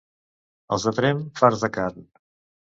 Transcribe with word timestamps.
Els 0.77 0.87
de 0.89 0.95
Tremp, 1.01 1.23
farts 1.43 1.69
de 1.69 1.73
carn. 1.79 2.05